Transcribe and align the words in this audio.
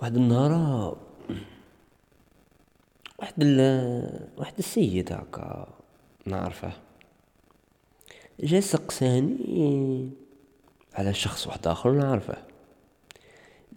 واحد 0.00 0.16
النهار 0.16 0.96
واحد 3.18 3.34
ال 3.38 4.30
واحد 4.36 4.54
السيد 4.58 5.12
هاكا 5.12 5.68
نعرفه. 6.26 6.72
جا 8.40 8.60
سقساني 8.60 10.10
على 10.94 11.14
شخص 11.14 11.46
واحد 11.46 11.66
آخر 11.66 11.92
نعرفه. 11.92 12.34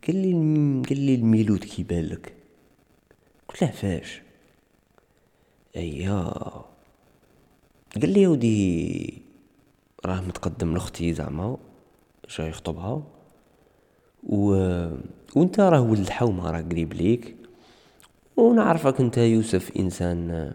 قال 0.07 0.15
لي 0.15 0.33
قال 0.89 0.99
لي 0.99 1.15
الميلود 1.15 1.63
كيبان 1.63 2.05
لك. 2.05 2.33
قلت 3.49 3.61
له 3.61 3.71
فاش 3.71 4.21
أيا. 5.75 6.33
قال 8.01 8.09
لي 8.09 8.21
يا 8.21 8.27
ودي 8.27 9.21
راه 10.05 10.21
متقدم 10.21 10.73
لأختي 10.73 11.13
زعما 11.13 11.57
جاي 12.29 12.49
يخطبها. 12.49 13.03
و 14.23 14.51
وانت 15.35 15.59
راه 15.59 15.81
ولد 15.81 16.09
حومه 16.09 16.51
راه 16.51 16.61
قريب 16.61 16.93
ليك. 16.93 17.35
ونعرفك 18.37 19.01
انت 19.01 19.17
يوسف 19.17 19.71
انسان 19.79 20.51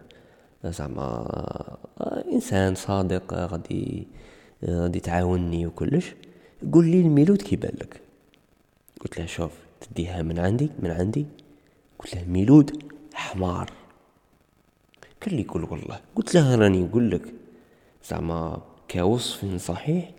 زعما 0.63 1.27
انسان 2.33 2.75
صادق 2.75 3.33
غادي 3.33 4.07
غادي 4.65 4.99
تعاونني 4.99 5.67
وكلش. 5.67 6.13
قول 6.73 6.85
لي 6.85 7.01
الميلود 7.01 7.41
كيبان 7.41 7.73
لك. 7.81 8.01
قلت 9.01 9.19
له 9.19 9.25
شوف 9.25 9.51
تديها 9.81 10.21
من 10.21 10.39
عندي 10.39 10.69
من 10.79 10.91
عندي. 10.91 11.25
قلت 11.99 12.15
له 12.15 12.25
ميلود 12.27 12.83
حمار. 13.13 13.71
قال 15.25 15.35
لي 15.35 15.43
قول 15.43 15.63
والله. 15.63 15.99
قلت 16.15 16.35
له 16.35 16.55
راني 16.55 16.83
نقول 16.83 17.11
لك 17.11 17.33
زعما 18.09 18.61
كوصف 18.91 19.55
صحيح 19.55 20.11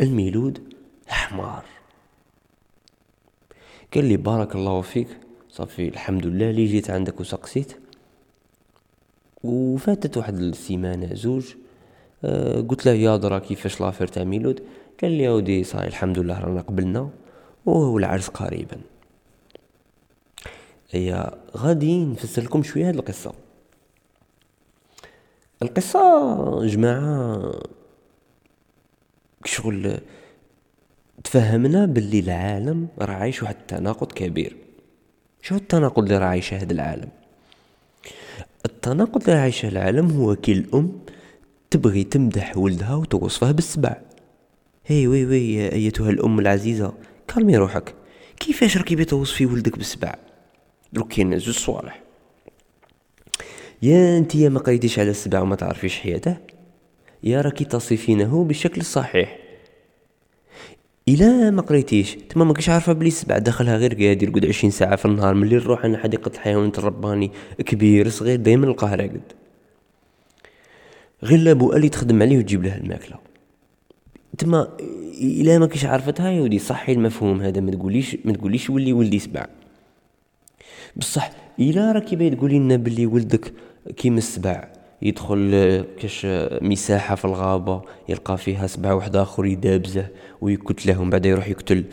الميلود 0.00 0.74
حمار. 1.06 1.64
قال 3.94 4.04
لي 4.04 4.16
بارك 4.16 4.54
الله 4.54 4.80
فيك. 4.80 5.08
صافي 5.50 5.88
الحمد 5.88 6.26
لله 6.26 6.50
لي 6.50 6.66
جيت 6.66 6.90
عندك 6.90 7.20
وسقسيت. 7.20 7.76
وفاتت 9.44 10.16
واحد 10.16 10.34
السيمانة 10.38 11.14
زوج. 11.14 11.54
أه 12.24 12.60
قلت 12.60 12.86
له 12.86 12.92
يا 12.92 13.16
درا 13.16 13.38
كيفاش 13.38 13.80
l'affaire 13.80 14.06
تاع 14.06 14.24
ميلود؟ 14.24 14.62
قال 15.02 15.10
لي 15.10 15.28
أودي 15.28 15.64
صاي 15.64 15.86
الحمد 15.86 16.18
لله 16.18 16.40
رانا 16.40 16.60
قبلنا. 16.60 17.10
والعرس 17.66 18.28
قريبا. 18.28 18.76
هي 20.90 21.34
غادي 21.56 22.04
نفسر 22.04 22.42
لكم 22.42 22.62
شوية 22.62 22.88
هاد 22.88 22.94
القصة. 22.94 23.32
القصة 25.62 26.66
جماعة 26.66 27.52
شغل 29.44 29.98
تفهمنا 31.26 31.86
باللي 31.86 32.18
العالم 32.18 32.88
راه 32.98 33.14
عايش 33.14 33.42
واحد 33.42 33.56
التناقض 33.60 34.12
كبير. 34.12 34.56
شو 35.42 35.54
التناقض 35.54 36.02
اللي 36.02 36.18
راه 36.18 36.26
عايشه 36.26 36.56
هذا 36.56 36.72
العالم؟ 36.72 37.08
التناقض 38.66 39.22
اللي 39.28 39.40
عايشه 39.40 39.68
العالم 39.68 40.10
هو 40.10 40.36
كي 40.36 40.52
الأم 40.52 40.98
تبغي 41.70 42.04
تمدح 42.04 42.56
ولدها 42.56 42.94
وتوصفه 42.94 43.52
بالسبع. 43.52 43.96
هي 44.86 45.06
وي 45.06 45.26
وي 45.26 45.72
أيتها 45.72 46.10
الأم 46.10 46.38
العزيزة 46.38 46.94
كالمي 47.28 47.56
روحك. 47.56 47.94
كيفاش 48.40 48.76
راكي 48.76 49.04
توصفي 49.04 49.46
ولدك 49.46 49.76
بالسبع؟ 49.76 50.14
دروك 50.92 51.12
كاين 51.12 51.38
زوج 51.38 51.54
صوالح. 51.54 52.02
يا 53.82 54.18
أنت 54.18 54.34
يا 54.34 54.48
ما 54.48 54.60
قريتيش 54.60 54.98
على 54.98 55.10
السبع 55.10 55.40
وما 55.40 55.56
تعرفيش 55.56 55.98
حياته 55.98 56.36
يا 57.22 57.40
راكي 57.40 57.64
تصفينه 57.64 58.44
بالشكل 58.44 58.80
الصحيح 58.80 59.45
الا 61.08 61.50
ما 61.50 61.62
قريتيش. 61.62 62.14
تما 62.14 62.44
ماكش 62.44 62.68
عارفة 62.68 62.92
بلي 62.92 63.08
السبع 63.08 63.38
دخلها 63.38 63.76
غير 63.76 63.94
قاعد 63.94 64.22
يرقد 64.22 64.46
عشرين 64.46 64.70
ساعة 64.70 64.96
في 64.96 65.04
النهار. 65.04 65.34
ملي 65.34 65.56
نروح 65.56 65.84
أنا 65.84 65.98
حديقة 65.98 66.30
الحيوانات 66.34 66.78
الرباني 66.78 67.30
كبير 67.58 68.08
صغير 68.08 68.36
دائما 68.36 68.66
نلقاه 68.66 68.94
راقد. 68.94 69.22
غير 71.22 71.38
لابو 71.38 71.72
اللي 71.72 71.88
تخدم 71.88 72.22
عليه 72.22 72.38
وتجيب 72.38 72.64
له 72.64 72.76
الماكلة. 72.76 73.16
تما 74.38 74.76
الا 75.20 75.58
ما 75.58 75.66
كيش 75.66 75.84
عرفتها 75.84 76.30
يا 76.30 76.40
ودي 76.40 76.58
صحي 76.58 76.92
المفهوم 76.92 77.42
هذا. 77.42 77.60
ما 77.60 77.70
تقوليش 77.70 78.16
ما 78.24 78.32
تقوليش 78.32 78.70
ولي 78.70 78.92
ولدي 78.92 79.18
سبع 79.18 79.46
بصح 80.96 81.30
الا 81.58 81.92
راكي 81.92 82.16
باغي 82.16 82.30
تقولي 82.30 82.58
لنا 82.58 82.76
بلي 82.76 83.06
ولدك 83.06 83.52
كيما 83.96 84.18
السبع 84.18 84.75
يدخل 85.02 85.84
كاش 85.98 86.26
مساحة 86.62 87.14
في 87.14 87.24
الغابة 87.24 87.82
يلقى 88.08 88.38
فيها 88.38 88.66
سبع 88.66 88.92
واحد 88.92 89.16
آخر 89.16 89.46
يدابزه 89.46 90.06
ويقتلهم 90.40 91.10
بعد 91.10 91.26
يروح 91.26 91.48
يقتل 91.48 91.84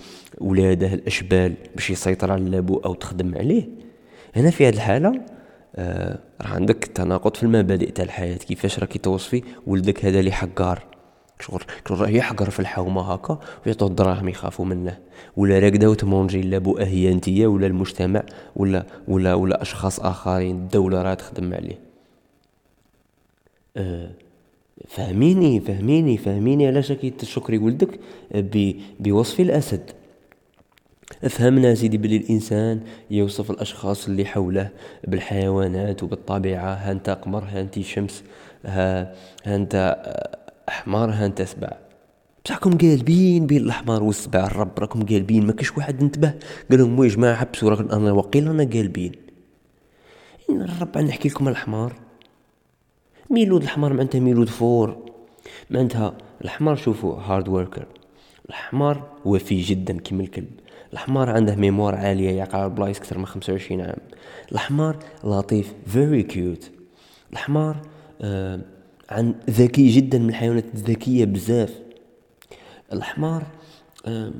ولاده 0.42 0.94
الأشبال 0.94 1.54
باش 1.76 1.90
يسيطر 1.90 2.32
على 2.32 2.50
لابو 2.50 2.78
أو 2.78 2.94
تخدم 2.94 3.36
عليه. 3.36 3.70
هنا 4.36 4.50
في 4.50 4.68
هذه 4.68 4.74
الحالة 4.74 5.22
آه 5.76 6.20
راه 6.42 6.54
عندك 6.54 6.86
تناقض 6.96 7.36
في 7.36 7.44
المبادئ 7.44 7.92
تاع 7.92 8.06
الحياة 8.06 8.36
كيفاش 8.36 8.80
راكي 8.80 9.00
توصفي 9.00 9.44
ولدك 9.68 10.06
هذا 10.06 10.20
اللي 10.20 10.32
حقار. 10.32 10.84
شغل 11.40 11.62
شغل 11.90 12.02
راه 12.02 12.10
يحقر 12.10 12.50
في 12.50 12.60
الحومه 12.60 13.14
هكا 13.14 13.40
ويعطوه 13.66 13.88
الدراهم 13.88 14.30
يخافوا 14.30 14.66
منه. 14.66 14.98
ولا 15.38 15.60
راكده 15.60 15.90
وتمونجي 15.90 16.42
لا 16.42 16.62
هي 16.80 17.12
انتيا 17.12 17.48
ولا 17.48 17.68
المجتمع 17.68 18.24
ولا 18.56 18.86
ولا 19.08 19.34
ولا 19.34 19.62
أشخاص 19.62 20.00
آخرين 20.00 20.56
الدولة 20.56 21.02
راه 21.02 21.14
تخدم 21.14 21.54
عليه. 21.54 21.93
فهميني 24.88 25.60
فهميني 25.60 26.18
فهميني 26.18 26.68
علاش 26.68 26.92
راكي 26.92 27.10
تشكري 27.10 27.58
ولدك 27.58 28.00
بوصف 29.00 29.40
الأسد. 29.40 29.92
أفهمنا 31.24 31.76
سيدي 31.76 31.98
بلي 31.98 32.18
الإنسان 32.18 32.82
يوصف 33.12 33.52
الأشخاص 33.52 34.08
اللي 34.08 34.26
حوله 34.26 34.70
بالحيوانات 35.08 36.04
وبالطبيعة 36.04 36.74
ها 36.74 36.92
أنت 36.92 37.10
قمر 37.10 37.44
ها 37.44 37.62
أنت 37.62 37.80
شمس 37.80 38.24
ها, 38.66 39.14
ها 39.46 39.56
أنت 39.56 40.04
حمار 40.70 41.10
ها 41.12 41.26
أنت 41.26 41.42
سبع. 41.42 41.70
بصحكم 42.46 42.78
قالبين 42.78 43.48
بين 43.48 43.62
الأحمر 43.62 44.04
والسبع 44.04 44.46
الرب 44.46 44.80
راكم 44.80 45.06
قالبين 45.06 45.46
ما 45.46 45.54
كاش 45.54 45.78
واحد 45.78 46.02
انتبه. 46.02 46.34
قال 46.72 46.80
لهم 46.80 47.04
يا 47.04 47.10
جماعة 47.10 47.36
حبسوا 47.36 47.70
راكم 47.70 47.90
أنا 47.92 48.12
وقيل 48.12 48.48
أنا 48.48 48.64
قالبين. 48.64 49.12
الرب 50.50 50.98
نحكي 50.98 51.30
لكم 51.30 51.48
الحمار 51.48 52.03
ميلود 53.34 53.62
الحمار 53.62 53.94
معناتها 53.94 54.20
ميلود 54.20 54.50
fort. 54.50 54.98
معناتها 55.70 56.18
الحمار 56.42 56.76
شوفوا 56.76 57.16
hard 57.16 57.48
worker 57.48 57.86
الحمار 58.50 59.10
وفي 59.26 59.62
جدا 59.62 60.00
كيما 60.00 60.24
الكلب. 60.24 60.52
الحمار 60.94 61.30
عنده 61.30 61.56
mémoire 61.56 61.96
عالية 61.96 62.50
على 62.54 62.70
بلايص 62.70 62.98
أكثر 62.98 63.18
من 63.18 63.26
25 63.26 63.82
عام. 63.82 63.98
الحمار 64.52 65.00
لطيف 65.24 65.74
very 65.88 66.24
cute 66.24 66.72
الحمار 67.34 67.78
آه 68.22 68.60
عن 69.10 69.36
ذكي 69.50 69.90
جدا 69.90 70.20
من 70.20 70.30
الحيوانات 70.30 70.66
الذكية 70.74 71.26
بزاف. 71.26 71.80
الحمار 72.94 73.44
آه 74.06 74.32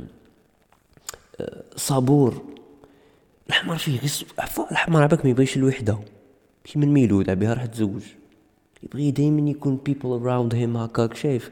صبور 1.76 2.42
الحمار 3.50 3.78
فيه 3.78 4.00
غير 4.00 4.12
الحمار 4.72 5.04
عباك 5.04 5.26
ما 5.26 5.32
يبغيش 5.32 5.58
الوحدة. 5.58 6.00
كيما 6.64 6.86
الميلود 6.86 7.30
عبيها 7.30 7.54
راح 7.54 7.66
تزوج. 7.66 8.04
يبغي 8.84 9.12
دايما 9.12 9.50
يكون 9.50 9.80
people 9.90 10.24
around 10.24 10.54
him 10.54 10.78
هكاك 10.78 11.14
شايف؟ 11.16 11.52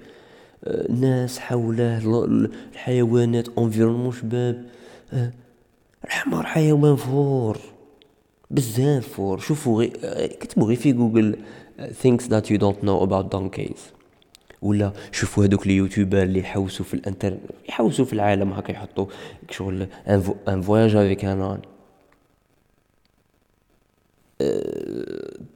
آه، 0.64 0.92
ناس 0.92 1.40
حوله 1.40 1.97
الحيوانات 2.25 3.47
environnement 3.57 4.12
شباب 4.12 4.66
آه، 5.14 5.31
الحمار 6.06 6.46
حيوان 6.46 6.96
fort 6.96 7.57
بزاف 8.52 9.08
fort. 9.07 9.40
شوفوا 9.40 9.80
غي 9.80 9.94
آه، 10.03 10.28
كتبوا 10.28 10.68
غير 10.68 10.78
في 10.78 10.91
جوجل 10.91 11.36
things 11.80 12.24
that 12.24 12.46
you 12.50 12.58
don't 12.58 12.84
know 12.84 13.08
about 13.08 13.36
donkeys. 13.36 13.80
ولا 14.62 14.91
شوفوا 15.12 15.46
هذوك 15.46 15.66
ال 15.66 15.71
YouTubers 15.71 16.24
اللي 16.24 16.40
يحوسوا 16.40 16.86
في 16.86 16.94
الانترنت 16.94 17.40
يحوسوا 17.70 18.06
في 18.06 18.14
العالم 18.14 18.53
هكا 18.53 18.72
يحطوا 18.72 19.06
شغل 19.50 19.88
un 20.47 20.62
voyage 20.62 20.96
avec 20.96 21.25
un 21.25 21.39
âne 21.39 21.59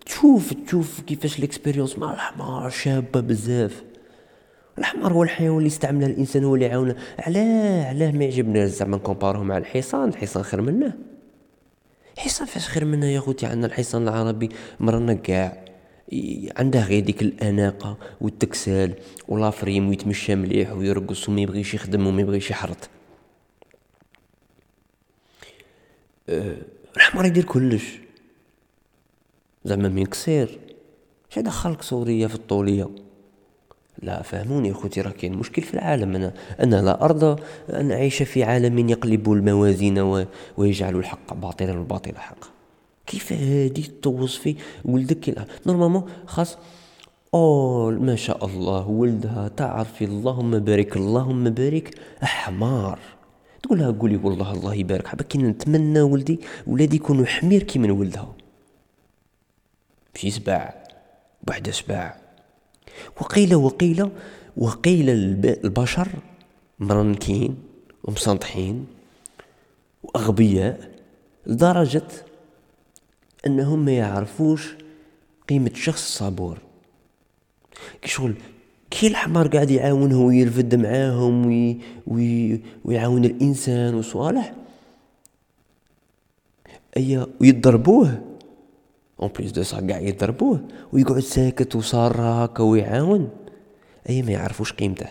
تشوف 0.06 0.54
تشوف 0.54 1.02
كيفاش 1.02 1.40
ال 1.40 1.45
expérience 1.45 1.98
مع 1.98 2.14
الحمار 2.14 2.70
شابة 2.70 3.20
بزاف. 3.20 3.84
الحمار 4.78 5.14
هو 5.14 5.24
الحيوان 5.24 5.58
اللي 5.58 5.68
استعمله 5.68 6.06
الإنسان 6.06 6.44
هو 6.44 6.56
اللي 6.56 6.66
عاونه 6.70 6.96
علاه 7.20 7.86
علاه 7.86 8.12
ما 8.12 8.24
يعجبنا 8.24 8.66
زعما 8.66 8.98
نكومباروه 8.98 9.44
مع 9.44 9.58
الحصان 9.58 10.10
الحصان 10.10 10.44
خير 10.44 10.62
منه. 10.62 10.94
الحصان 12.18 12.48
فاش 12.48 12.68
خير 12.68 12.86
منه 12.86 13.06
يا 13.06 13.20
خوتي 13.20 13.46
عندنا 13.46 13.66
الحصان 13.66 14.04
العربي 14.08 14.50
مرنا 14.80 15.14
كاع 15.14 15.66
عنده 16.58 16.84
غير 16.84 17.00
ديك 17.04 17.22
الأناقة 17.22 17.98
والتكسال 18.22 18.94
ولافريم 19.28 19.90
ويتمشى 19.90 20.36
مليح 20.36 20.72
ويرقص 20.72 21.30
وما 21.30 21.42
يبغيش 21.42 21.74
يخدم 21.74 22.08
وما 22.08 22.22
يبغيش 22.22 22.52
يحرط. 22.52 22.90
أه 26.30 26.58
الحمار 26.96 27.26
يدير 27.26 27.44
كلش. 27.44 28.05
زعما 29.66 29.90
من 29.90 30.06
كسير 30.06 30.60
شا 31.30 31.42
دخلك 31.42 31.82
سوريا 31.82 32.28
في 32.28 32.36
الطولية. 32.36 32.90
لا 34.02 34.22
فهموني 34.22 34.74
خوتي 34.74 35.02
راه 35.02 35.12
كاين 35.12 35.34
مشكل 35.34 35.62
في 35.62 35.74
العالم. 35.74 36.16
أنا 36.16 36.34
أنا 36.60 36.82
لا 36.82 37.06
ارضى 37.06 37.42
أن 37.70 37.92
أعيش 37.92 38.24
في 38.24 38.44
عالم 38.44 38.90
يقلب 38.90 39.32
الموازين 39.32 40.26
ويجعل 40.58 40.96
الحق 40.96 41.34
باطلا 41.34 41.72
والباطل 41.72 42.16
حقا 42.18 42.48
كيف 43.08 43.34
هادي 43.34 43.92
توصفي 44.02 44.56
ولدك؟ 44.86 45.48
normalement 45.68 46.04
خاص 46.26 46.58
أو 47.34 47.92
ما 47.92 48.16
شاء 48.16 48.46
الله 48.46 48.88
ولدها 48.90 49.48
تعرفي 49.48 50.06
اللهم 50.06 50.60
بارك 50.60 50.98
اللهم 50.98 51.50
بارك. 51.50 51.96
حمار 52.22 53.00
تقولها 53.64 53.92
قولي 53.92 54.20
والله 54.24 54.54
الله 54.54 54.74
يبارك. 54.74 55.08
حبا 55.08 55.24
كي 55.24 55.38
نتمنى 55.38 56.02
ولدي 56.02 56.40
ولادي 56.68 56.96
يكونوا 56.96 57.26
حمير 57.26 57.64
كي 57.64 57.80
من 57.80 57.92
ولدها. 57.92 58.35
في 60.16 60.32
سباع 60.32 60.84
بوحدة 61.44 61.72
سباع. 61.72 62.18
وقيل 63.22 63.56
وقيل 63.56 64.10
وقيل 64.58 65.10
البشر 65.10 66.08
مرنكين 66.80 67.58
ومسنطحين 68.04 68.88
وأغبياء 70.04 70.92
لدرجة 71.46 72.08
أنهم 73.48 73.86
ما 73.86 73.92
يعرفوش 73.92 74.74
قيمة 75.50 75.72
شخص 75.74 76.18
صبور 76.18 76.58
كي 78.02 78.10
شغل 78.10 78.36
كي 78.92 79.08
الحمار 79.08 79.48
قاعد 79.48 79.72
يعاونه 79.72 80.22
ويرفد 80.22 80.76
معاهم 80.76 81.46
وي 81.46 81.78
وي 82.08 82.62
ويعاون 82.86 83.26
الإنسان 83.26 83.96
وصوالح 83.96 84.54
أي 86.98 87.26
ويضربوه. 87.42 88.35
en 89.22 89.30
plus 89.30 89.52
de 89.52 89.64
ça 89.64 89.88
قاع 89.88 90.00
يضربوه 90.00 90.68
ويقعد 90.94 91.20
ساكت 91.20 91.76
وصار 91.76 92.22
هكا 92.22 92.64
ويعاون 92.64 93.30
اي 94.10 94.22
ما 94.22 94.32
يعرفوش 94.32 94.74
قيمته 94.74 95.08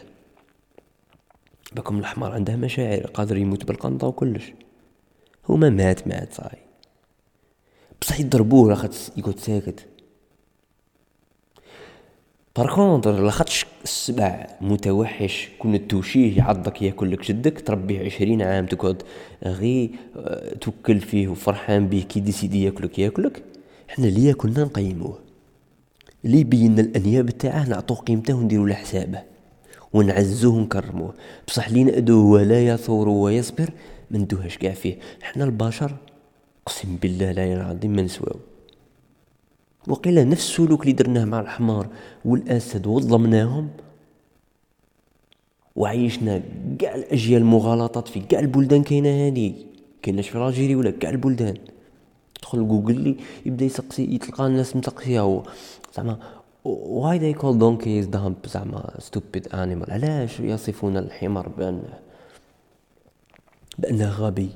بكم 1.72 1.98
الحمار 1.98 2.32
عنده 2.32 2.56
مشاعر 2.56 3.06
قادر 3.06 3.36
يموت 3.36 3.64
بالقنطة 3.64 4.06
وكلش 4.06 4.52
هو 5.46 5.56
ما 5.56 5.70
مات 5.70 6.08
مات 6.08 6.32
صاي 6.32 6.58
بصح 8.00 8.20
يضربوه 8.20 8.68
لاخاطش 8.68 9.10
يقعد 9.16 9.38
ساكت 9.38 9.86
par 12.56 12.78
contre 12.78 13.22
لاخاطش 13.24 13.66
السبع 13.84 14.46
متوحش 14.60 15.48
كون 15.58 15.88
توشيه 15.88 16.38
يعضك 16.38 16.82
ياكل 16.82 17.12
لك 17.12 17.26
جدك 17.28 17.60
تربيه 17.60 18.04
عشرين 18.04 18.42
عام 18.42 18.66
تقعد 18.66 19.02
غي 19.44 19.90
توكل 20.60 21.00
فيه 21.00 21.28
وفرحان 21.28 21.88
به 21.88 22.00
كي 22.08 22.20
ديسيدي 22.20 22.64
ياكلك 22.64 22.98
ياكلك 22.98 23.42
حنا 23.94 24.06
اللي 24.06 24.24
ياكلنا 24.24 24.64
نقيموه. 24.64 25.18
اللي 26.24 26.40
يبين 26.40 26.78
الأنياب 26.78 27.30
تاعه 27.30 27.68
نعطوه 27.68 27.96
قيمته 27.96 28.34
ونديرو 28.34 28.66
له 28.66 28.74
حسابه. 28.74 29.22
ونعزوه 29.92 30.54
ونكرموه. 30.54 31.14
بصح 31.46 31.70
لي 31.70 31.84
نأدوه 31.84 32.24
ولا 32.30 32.66
يثور 32.66 33.08
ويصبر 33.08 33.70
ما 34.10 34.18
ندوهاش 34.18 34.58
كاع 34.58 34.72
فيه. 34.72 34.98
حنا 35.22 35.44
البشر 35.44 35.96
اقسم 36.66 36.96
بالله 36.96 37.32
لا 37.32 37.52
العظيم 37.52 37.96
ما 37.96 38.02
نسواو 38.02 38.36
وقيل 39.88 40.28
نفس 40.28 40.50
السلوك 40.50 40.80
اللي 40.82 40.92
درناه 40.92 41.24
مع 41.24 41.40
الحمار 41.40 41.88
والأسد 42.24 42.86
وظلمناهم. 42.86 43.68
وعيشنا 45.76 46.42
كاع 46.78 46.94
الأجيال 46.94 47.42
المغالطات 47.42 48.08
في 48.08 48.20
كاع 48.20 48.40
البلدان 48.40 48.82
كاينة 48.82 49.08
هادي. 49.08 49.54
كايناش 50.02 50.28
في 50.28 50.38
لاجيري 50.38 50.74
ولا 50.74 50.90
كاع 50.90 51.10
البلدان. 51.10 51.56
تدخل 52.54 52.68
جوجل 52.68 53.00
لي 53.00 53.16
يبدأ 53.46 53.64
يسقسي 53.64 54.14
يتلقى 54.14 54.46
الناس 54.46 54.76
متقسية 54.76 55.42
زعما 55.96 56.18
واي 56.64 57.18
they 57.18 57.36
call 57.38 57.54
donkeys 57.58 58.06
dump 58.16 58.48
زعما 58.48 58.94
stupid 58.98 59.48
animal 59.52 59.90
علاش 59.92 60.40
يصفون 60.40 60.96
الحمار 60.96 61.48
بأنه 61.48 61.98
بأنه 63.78 64.10
غبي؟ 64.10 64.50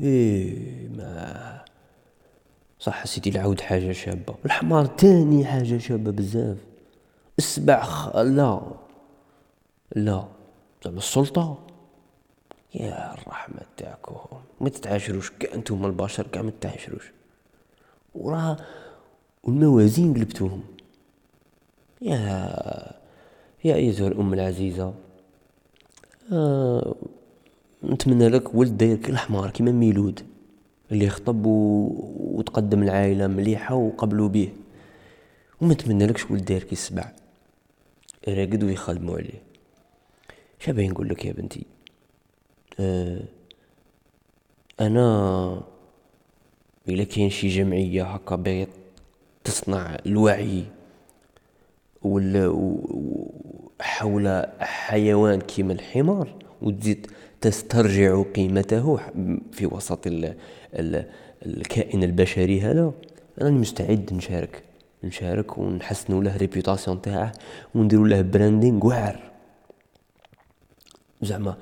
إيه 0.00 0.88
ما 0.88 1.64
صح 2.80 3.06
سيدي 3.06 3.30
العود 3.30 3.60
حاجة 3.60 3.92
شابة 3.92 4.34
الحمار 4.44 4.86
تاني 4.86 5.44
حاجة 5.44 5.78
شابة 5.78 6.10
بزاف. 6.10 6.56
السبع. 7.38 7.86
لا 8.14 8.60
لا. 9.96 10.24
زعما 10.84 10.98
السلطة. 10.98 11.58
يا 12.74 13.14
الرحمة 13.14 13.60
تاعكم 13.76 14.16
ما 14.60 14.68
تتعاشروش. 14.68 15.30
كاع 15.30 15.54
أنتم 15.54 15.86
البشر 15.86 16.26
كاع 16.26 16.42
ما 16.42 16.50
تتعاشروش. 16.50 17.12
وراه 18.14 18.56
والموازين 19.44 20.14
قلبتوهم 20.14 20.62
يا 22.02 22.18
يا 23.64 23.74
ايتها 23.74 24.08
الأم 24.08 24.34
العزيزة 24.34 24.94
آه 26.32 26.94
نتمنى 27.84 28.28
لك 28.28 28.54
ولد 28.54 28.76
داير 28.76 28.96
كالحمار 28.96 29.50
كيما 29.50 29.72
ميلود 29.72 30.20
اللي 30.92 31.08
خطب 31.08 31.46
و... 31.46 31.88
وتقدم 32.18 32.82
العائلة 32.82 33.26
مليحة 33.26 33.74
وقبلوا 33.74 34.28
به 34.28 34.52
وما 35.60 35.74
نتمنى 35.74 36.06
لكش 36.06 36.30
ولد 36.30 36.44
داير 36.44 36.62
كي 36.62 36.72
السبع 36.72 37.12
راقد 38.28 38.64
ويخدموا 38.64 39.16
عليه. 39.16 39.42
شابين 40.58 40.90
نقول 40.90 41.08
لك 41.08 41.24
يا 41.24 41.32
بنتي. 41.32 41.66
أنا 44.80 45.60
إلا 46.88 47.04
كاين 47.04 47.30
شي 47.30 47.48
جمعية 47.48 48.04
هكا 48.04 48.36
باغيه 48.36 48.68
تصنع 49.44 49.96
الوعي 50.06 50.64
ولا 52.02 52.56
حول 53.80 54.46
حيوان 54.60 55.40
كيما 55.40 55.72
الحمار 55.72 56.28
وتزيد 56.62 57.06
تسترجع 57.40 58.22
قيمته 58.22 58.98
في 59.52 59.66
وسط 59.66 60.06
ال 60.06 60.34
ال 60.74 61.06
الكائن 61.46 62.02
البشري 62.02 62.60
هذا. 62.60 62.92
أنا 63.40 63.50
مستعد 63.50 64.10
نشارك 64.12 64.62
نشارك 65.04 65.58
ونحسنوا 65.58 66.22
له 66.24 66.36
réputation 66.36 67.02
تاعه 67.02 67.32
ونديروا 67.74 68.08
له 68.08 68.20
branding 68.22 68.86
واعر 68.86 69.30
زعما 71.22 71.56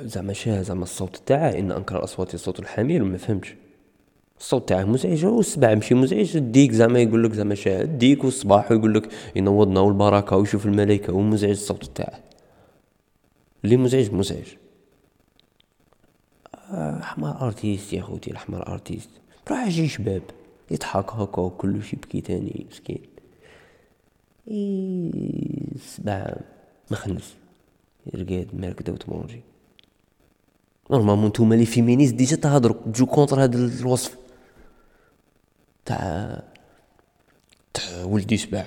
زعما 0.00 0.32
شاه 0.32 0.62
زعما 0.62 0.82
الصوت 0.82 1.22
تاعه 1.26 1.50
إن 1.50 1.72
أنكر 1.72 1.98
الأصوات 1.98 2.34
الصوت 2.34 2.60
الحمير 2.60 3.04
ما 3.04 3.18
فهمتش. 3.18 3.54
الصوت 4.38 4.68
تاعه 4.68 4.84
مزعج 4.84 5.26
والسبع 5.26 5.74
ماشي 5.74 5.94
مزعج 5.94 6.36
الديك 6.36 6.72
زعما 6.72 7.00
يقول 7.00 7.24
لك 7.24 7.32
زعما 7.32 7.54
شاه 7.54 7.82
الديك 7.82 8.24
والصباح 8.24 8.70
ويقول 8.70 8.94
لك 8.94 9.12
ينوضنا 9.36 9.80
والبركة 9.80 10.36
ويشوف 10.36 10.66
الملائكه 10.66 11.12
ومزعج 11.12 11.50
الصوت 11.50 11.84
تاعه. 11.84 12.20
اللي 13.64 13.76
مزعج 13.76 14.12
مزعج. 14.12 14.46
حمار 16.72 17.46
artiste 17.46 17.92
يا 17.92 18.02
خوتي 18.02 18.30
الحمار 18.30 18.68
artiste 18.68 19.10
راح 19.50 19.66
يجي 19.66 19.88
شباب 19.88 20.22
يضحك 20.70 21.10
هكا 21.10 21.42
وكلش 21.42 21.92
يبكي 21.92 22.20
تاني 22.20 22.66
مسكين. 22.70 23.02
إي 24.50 25.10
سبع 25.80 26.34
مخنس. 26.90 27.34
رقاد 28.14 28.48
مركدة 28.52 28.92
وتمونجي 28.92 29.40
normalement 30.90 31.28
نتوما 31.28 31.54
les 31.54 31.66
féministes 31.66 32.14
déjà 32.14 32.36
تهضروا 32.36 32.76
تجو 32.92 33.06
contre 33.06 33.42
هاد 33.42 33.54
الوصف 33.54 34.16
تاع 35.84 36.42
تاع 37.74 38.04
ولدي 38.04 38.36
سبع 38.36 38.66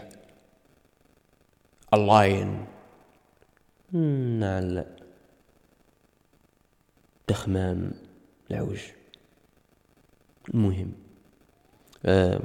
الله 1.94 2.66
ينعل 4.40 4.86
تخمام 7.28 7.92
العوج 8.52 8.80
المهم 10.54 10.92
آه 12.06 12.42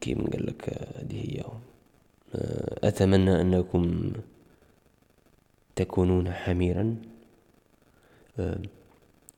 كيما 0.00 0.30
قال 0.30 0.46
لك 0.46 0.70
هذه 0.96 1.16
هي 1.26 1.44
آه 2.34 2.88
اتمنى 2.88 3.40
انكم 3.40 4.12
تكونون 5.76 6.32
حميرا 6.32 6.96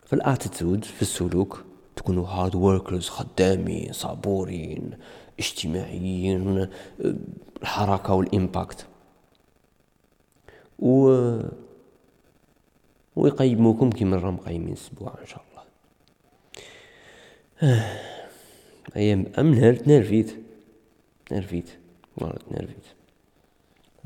في 0.04 0.12
ال 0.12 0.20
attitude 0.20 0.84
في 0.84 1.02
السلوك 1.02 1.64
تكونوا 1.96 2.26
hard 2.26 2.54
workers 2.54 3.08
خدامين 3.08 3.92
صبورين 3.92 4.90
اجتماعيين 5.38 6.68
الحركة 7.62 8.14
وال 8.14 8.32
impact 8.32 8.86
و 10.78 11.12
ويقيموكم 13.16 13.90
كيما 13.90 14.16
راهم 14.16 14.36
قايمين 14.36 14.72
السبوع 14.72 15.14
إن 15.20 15.26
شاء 15.26 15.44
الله. 15.50 15.62
أيا 18.96 19.54
نرفيت 19.86 20.36
نرفيت 21.32 21.70
والله 22.16 22.36
تنرفيت. 22.50 22.86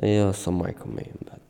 ايا 0.03 0.31
السلام 0.31 0.63
عليكم 0.63 0.99
أيا 0.99 1.08
من 1.08 1.17
بعد. 1.27 1.46